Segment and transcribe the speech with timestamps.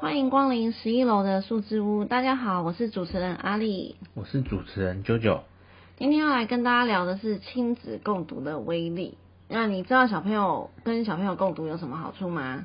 [0.00, 2.06] 欢迎光临十一楼的数字屋。
[2.06, 5.44] 大家好，我是主持人阿丽，我是主持人九九。
[5.98, 9.18] 今天要来跟大家聊的是亲子共读的威力。
[9.46, 12.64] 那你知道小朋友跟小朋友共读有什么好处吗？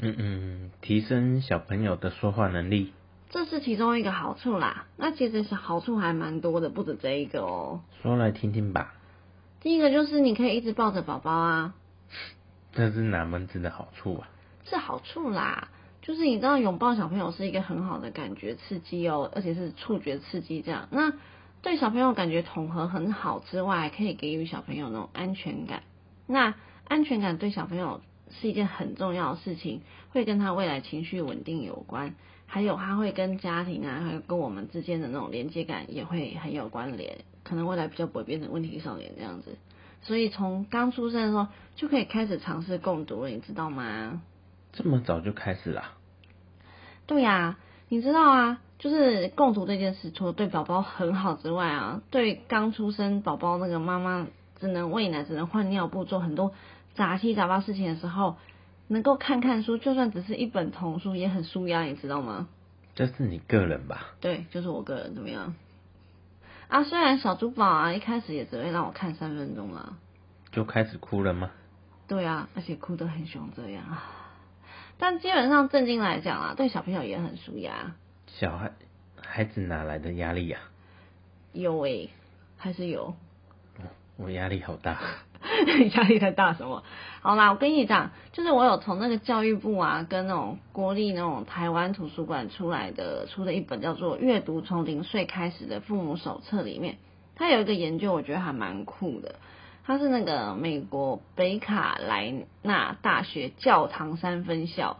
[0.00, 2.92] 嗯嗯，提升小朋友的说话能力，
[3.30, 4.86] 这是其中一个好处啦。
[4.96, 7.80] 那其实是好处还蛮多的，不止这一个哦。
[8.02, 8.92] 说来听听吧。
[9.60, 11.74] 第一个就是你可以一直抱着宝宝啊。
[12.72, 14.28] 这是哪门子的好处啊？
[14.64, 15.68] 是好处啦。
[16.02, 20.88] 就是你知道拥抱小朋友是一个很好的感觉刺激哦，而且是触觉刺激这样。
[20.90, 21.12] 那
[21.62, 25.84] 对小朋友感觉统合很好之外，还可以给予小朋友那种安全感。
[26.26, 26.54] 那
[26.88, 39.56] 安全感对小朋友是一件很重要的事情，会跟他未来情绪稳定有关，还有他会跟家庭啊，还有跟我们之间的那种连接感也会很有关联，可能未来比较不会变成问题少年这样子。
[40.02, 41.46] 所以从刚出生的时候
[41.76, 44.20] 就可以开始尝试共读了，你知道吗？
[44.72, 45.84] 这么早就开始了？
[47.06, 47.58] 对呀，
[47.88, 54.26] 你知道啊，就是共读这件事，除了对宝宝很好之外啊，对刚出生宝宝那个妈妈
[54.58, 56.52] 只能喂奶、只能换尿布、做很多
[56.94, 58.36] 杂七杂八事情的时候，
[58.88, 62.48] 能够看看书，就算只是一本童书，也很舒压，你知道吗？
[62.94, 64.08] 这是你个人吧？
[64.20, 65.54] 对，就是我个人，怎么样？
[66.68, 69.98] 啊，虽然小珠宝啊一开始也只会让我看三分钟啊，
[70.50, 71.50] 就开始哭了吗？
[72.06, 73.84] 对啊，而且哭得很凶，这样。
[74.98, 77.94] 但基本上正经来讲啊，对小朋友也很舒压。
[78.26, 78.72] 小孩
[79.20, 80.58] 孩子哪来的压力呀？
[81.52, 82.10] 有诶，
[82.56, 83.14] 还是有。
[84.16, 84.98] 我压力好大。
[85.94, 86.84] 压力太大什么？
[87.20, 96.98] 好啦，我跟你讲，就是我有从那个教育部啊，跟那种国立那种台湾图书馆出来的出的一本叫做《阅读从零岁开始的父母手册》里面，
[97.34, 99.34] 它有一个研究，我觉得还蛮酷的。
[99.84, 104.98] 他是那个美国北卡莱纳大学教堂山分校，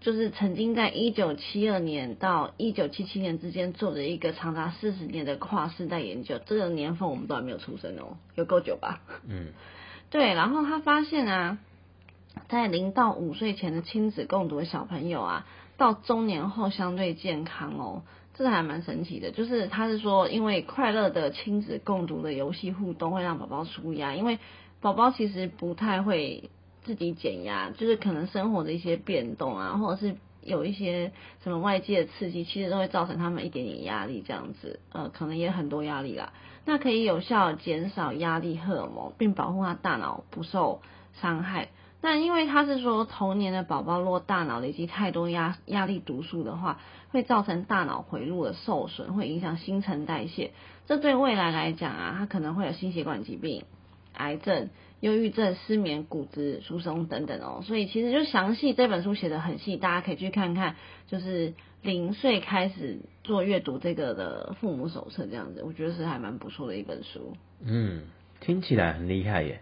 [0.00, 6.40] 就是曾经在一九七二年到一九七七年之间做的一个长达四十年的跨世代研究。
[6.44, 9.00] 这个年份我们都还没有出生哦，有够久吧？
[9.28, 9.52] 嗯，
[10.10, 10.34] 对。
[10.34, 11.58] 然后他发现啊，
[12.48, 15.46] 在零到五岁前的亲子共读的小朋友啊，
[15.80, 18.02] 到中年后相对健康哦。
[18.34, 24.38] 这还蛮神奇的，就是他是说，因为快乐的亲子共读的游戏互动会让宝宝舒压，因为
[24.80, 26.50] 宝宝其实不太会
[26.84, 36.32] 自己减压，就是可能生活的一些变动啊，或者是有一些什么外界的刺激，其实都会造成他们一点点压力，这样子，呃，可能也很多压力啦。
[36.64, 40.80] 那可以有效减少压力荷尔蒙，并保护他大脑不受
[41.20, 41.68] 伤害。
[42.02, 46.80] 那因为他是说，童年的宝宝若大脑累积太多压压力毒素的话，
[47.10, 50.52] 会造成大脑回路的受损，会影响新陈代谢。
[50.86, 53.64] 这对未来来讲啊，他可能会有心血管疾病、
[54.14, 57.60] 癌症、忧郁症、失眠、骨质疏松等等哦。
[57.62, 61.52] 所以其实就详细这本书写的很细，大家可以去看看，就是
[61.82, 67.36] 零岁开始做阅读这个的父母手册这样子，我觉得是还蛮不错的一本书。
[67.62, 68.04] 嗯，
[68.40, 69.60] 听起来很厉害耶。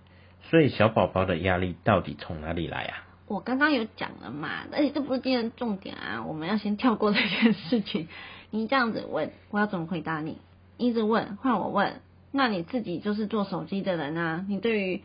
[0.50, 3.04] 所以小宝宝的压力到底从哪里来啊？
[3.26, 8.08] 我刚刚有讲了嘛，而且这不是今天重点啊，我们要先跳过这件事情。
[8.50, 10.38] 你这样子问，我要怎么回答你？
[10.78, 12.00] 一直问，换我问，
[12.32, 15.02] 那你自己就是做手机的人啊，你对于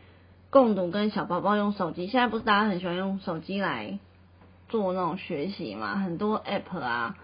[0.48, 3.98] 共读跟小宝宝用手机，现在不是大家很喜欢用手机来
[4.70, 5.96] 做那种学习嘛？
[5.96, 7.18] 很多 app 啊，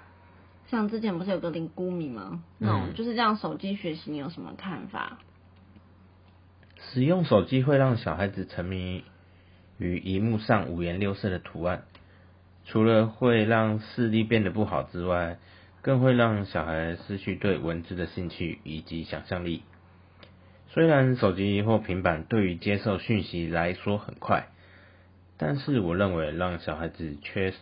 [0.69, 2.43] 像之前不是有个零孤米吗？
[2.59, 5.19] 那种就是这样手机学习，你有什么看法？
[6.93, 9.05] 使用手机会让小孩子沉迷
[9.79, 11.85] 于荧幕上五颜六色的图案，
[12.65, 15.39] 除了会让视力变得不好之外，
[15.83, 19.63] 更会让小孩失去对文字的兴趣以及想象力。
[20.71, 24.49] 虽然手机或平板对于接受讯息来说很快，
[25.39, 27.55] 但是我认为让小孩子缺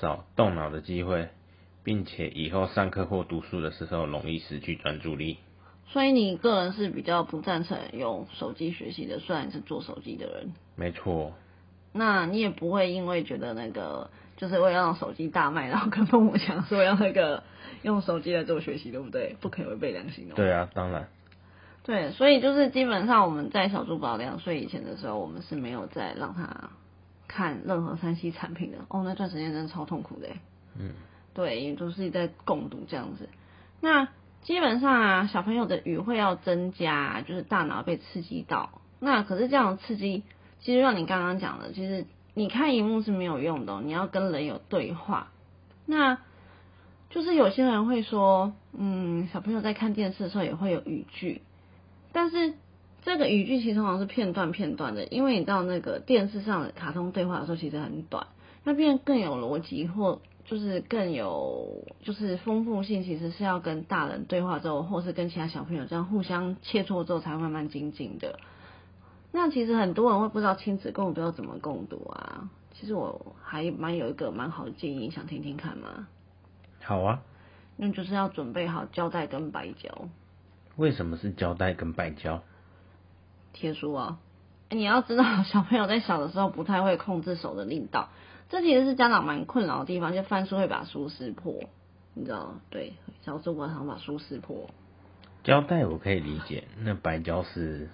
[0.00, 1.28] 少动脑的机会，
[1.82, 5.38] 并且以后上课或读书的时候容易失去专注力。
[5.86, 10.52] 所以你个人是比较不赞成用手机学习的，虽然是做手机的人。
[10.74, 11.32] 没错。
[11.92, 17.44] 那你也不会因为觉得那个就是为了让手机大卖，然后跟父母讲说要那个
[17.82, 19.36] 用手机来做学习，对不对？
[19.40, 20.32] 不可以违背良心哦。
[20.34, 21.08] 对啊，当然。
[21.84, 26.70] 对，所以就是基本上我们在小猪宝两岁以前的时候，我们是没有再让他
[27.28, 28.78] 看任何三 C 产品的。
[28.88, 30.28] 哦，那段时间真的超痛苦的。
[30.76, 30.94] 嗯。
[31.34, 33.28] 对，也都是在共读这样子。
[33.80, 34.08] 那。
[34.44, 38.82] 基本上啊，小朋友的语会要增加，就是大脑被刺激到。
[39.00, 40.22] 那可是这样的刺激，
[40.60, 45.28] 其实像你刚刚讲的，其实你看荧幕是没有用的，你要跟人有对话。
[45.86, 46.18] 那
[47.10, 51.42] 就是有些人会说，嗯，小朋友在看电视的时候也会有语句，
[52.12, 52.54] 但是
[53.02, 58.26] 这个语句其实通常是片段片段的，因为你知道那个电视上的卡通对话的时候其实很短，
[58.62, 68.38] 那变得更有逻辑或就是更有就是丰富性，其实是要跟大人对话之后，或是跟其他小朋友这样互相切磋之后，才会慢慢精进的。
[69.32, 72.50] 那其实很多人会不知道亲子共读要怎么共读啊。
[72.72, 76.08] 其实我还蛮有一个蛮好的建议，想听听看吗？
[76.82, 77.22] 好啊。
[77.76, 80.08] 那就是要准备好胶带跟白胶。
[80.76, 82.42] 为什么是胶带跟白胶？
[83.52, 84.18] 贴书啊。
[84.74, 88.10] 你要知道，小朋友在小的时候不太会控制手的力道，
[88.48, 91.54] 这其实是家长蛮困扰的地方，就翻书会把书撕破，
[92.14, 94.68] 你知道对，小时候我常把书撕破。
[95.42, 97.88] 胶带我可以理解，那白胶是？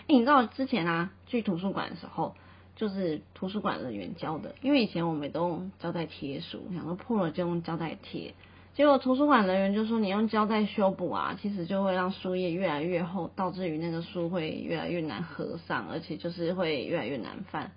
[0.00, 2.34] 哎，你知道之前啊，去图书馆的时候，
[2.76, 8.34] 就是图书馆人员教的，因为以前我们都用胶带贴书，想说破了就用胶带贴。
[8.74, 17.70] 结果图书馆人员就说，你用胶带修补啊，其实就会让书页越来越厚，导致于那个书会越来越难合上，而且就是会越来越难翻。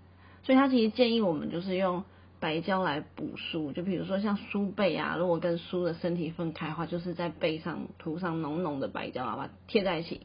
[0.43, 2.05] 所以他其实建议我们就是用
[2.39, 10.21] 白胶来补书，就比如说像书背啊，如果跟书的身体分开的话，就是在背上涂上浓浓的白胶，把它贴在一起。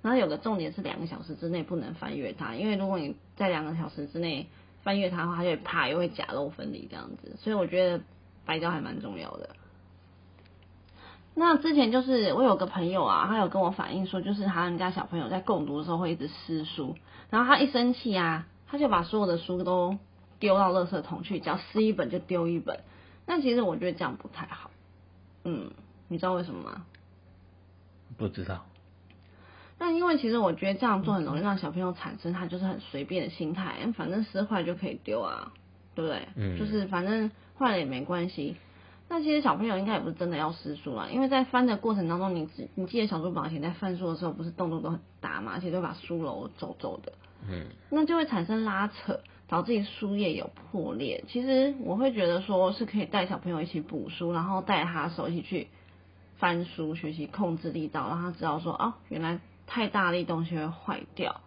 [0.00, 4.46] 然后有个重点是两个小时之内不能翻阅它，因为如果你在两个小时之内
[4.82, 7.36] 翻阅它的话，它就会怕又会假漏分离这样子。
[7.36, 8.00] 所以我觉得
[8.46, 9.50] 白胶还蛮重要的。
[11.40, 16.96] 那之前就是我有个朋友啊，他有跟我反映说，就是他们家小朋友在共读的时候会一直撕书，
[17.30, 19.96] 然后他一生气啊，他就把所有的书都
[20.40, 22.80] 丢到垃圾桶去，只要撕一本就丢一本。
[23.24, 24.72] 那其实我觉得这样不太好，
[25.44, 25.70] 嗯，
[26.08, 26.86] 你知道为什么吗？
[28.16, 28.66] 不知道。
[29.78, 35.52] 那因为其实我觉得这样做很容易让小朋友产生他就是很随便的心态，反正撕坏就可以丢啊，
[35.94, 36.26] 对不对？
[36.34, 36.58] 嗯。
[36.58, 38.56] 就是反正坏了也没关系。
[39.10, 47.12] 那其实小朋友应该也不是真的要撕书了，因为在翻的过程当中，你只你记得小猪宝以前在翻书的时候，不是动作都很大嘛，而且都把书篓走走的，
[47.48, 51.24] 嗯，那就会产生拉扯，导致书页有破裂。
[51.26, 55.68] 其实我会觉得说是可以带小朋友一起补书，然后带他手一起去
[56.36, 61.40] 翻书，学习控制力道，让他知道说哦，原来太大力东西会坏掉。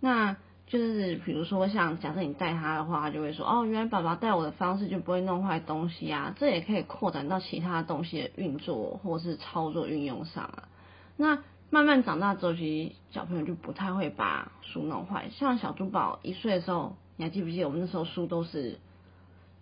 [0.00, 0.36] 那
[0.68, 10.68] 就是比如说，像假设你带他的话，他就会说：“哦，原来爸爸带我的方式就不会弄坏东西啊。”这也可以扩展到其他东西的运作或是操作运用上啊。
[11.16, 15.30] 那慢慢长大之后，其实小朋友就不太会把书弄坏。
[15.30, 18.78] 像小珠宝一岁的时候，你还记不记得我们那时候书都是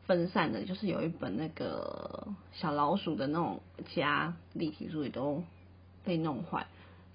[0.06, 3.61] 分散的，就是有一本那个小老鼠的那种
[3.94, 5.44] 家立体书也都
[6.02, 6.67] 被弄坏。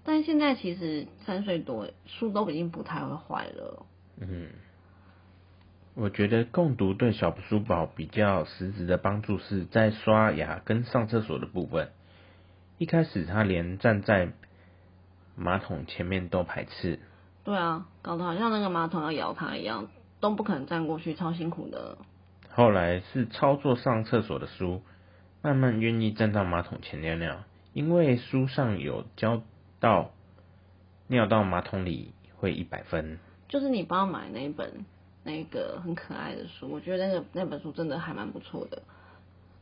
[0.04, 3.86] 但现在其实三岁多书都已经不太会坏了。
[4.20, 4.48] 嗯，
[5.94, 11.92] 我觉得共读对小书宝比较实质的帮助是在刷牙跟上厕所的部分。
[12.80, 14.32] 一开始他连站在
[15.36, 17.00] 马桶前面都排斥。
[17.44, 19.88] 对啊，搞得好像那个马桶要咬他一样，
[20.20, 22.00] 都不可能站过去，超辛苦的。
[22.50, 24.82] 后来是操作上厕所的书，
[25.44, 27.44] 慢慢愿意站到马桶前尿尿，
[27.74, 29.44] 因为书上有教。
[29.82, 30.12] 到
[31.08, 33.20] 尿到马桶里会一百分，
[33.50, 34.86] 就是你帮我买那一本
[35.24, 38.84] 那个很可爱的书，我觉得那个那本书真的还蛮不错的。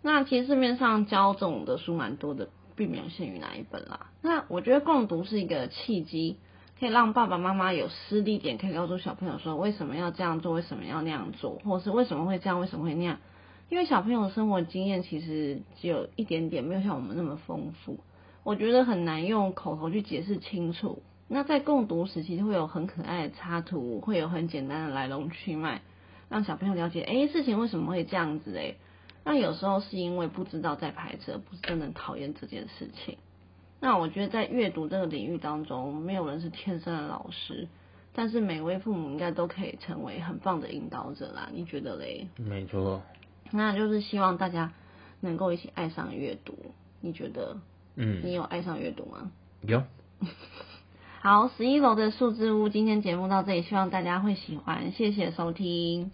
[0.01, 4.11] 那其实市面上教这种的书蛮多的，并没有限于哪一本啦。
[4.21, 6.37] 那我觉得共读是一个契机，
[6.79, 13.17] 可以让爸爸妈妈有施力点，可以告诉小朋友说为什么要这样做，为什么要那样做，或是为什么会这样，为什么会那样。
[13.69, 17.99] 因为小朋友生活经验其实只有一点点，没有像我们那么丰富。
[18.43, 21.01] 我觉得很难用口头去解释清楚。
[21.27, 25.81] 那在共读时期会有很可爱的插图，会有很简单的来龙去脉，
[26.27, 28.57] 让小朋友了解，哎，事情为什么会这样子？
[28.57, 28.73] 哎，
[29.23, 33.17] 那有时候是因为不知道在排斥，不是真的讨厌这件事情。
[33.79, 37.67] 那我觉得在阅读这个领域当中，没有人是天生的老师，
[38.11, 41.49] 但是每位父母应该都可以成为很棒的引导者啦。
[41.53, 42.27] 你觉得嘞？
[42.37, 43.03] 没错。
[43.51, 44.73] 那就是希望大家
[45.21, 46.57] 能够一起爱上阅读。
[47.01, 47.57] 你觉得？
[47.95, 49.31] 嗯，你有爱上阅读吗？
[49.61, 49.83] 有。
[51.21, 56.11] 好，十一楼的数字屋，今天节目到这里，希望大家会喜欢，谢谢收听。